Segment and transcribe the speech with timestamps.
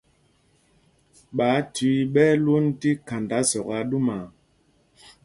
[1.37, 4.25] Ɓááthüii ɓɛ́ ɛ́ lwond tí khanda zɔk aa ɗumaa.